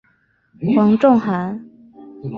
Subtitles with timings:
[0.75, 1.63] 黄仲涵。